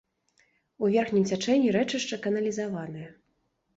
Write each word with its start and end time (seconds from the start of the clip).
У 0.85 0.87
верхнім 0.95 1.27
цячэнні 1.31 1.69
рэчышча 1.77 2.19
каналізаванае. 2.27 3.07